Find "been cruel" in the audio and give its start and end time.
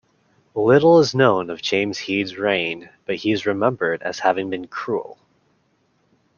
4.49-5.19